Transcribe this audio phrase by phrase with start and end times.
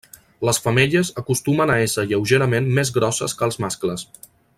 [0.47, 4.07] Les femelles acostumen a ésser lleugerament més grosses que els mascles.